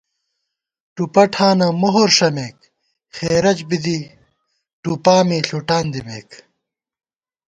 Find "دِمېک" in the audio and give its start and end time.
5.93-6.29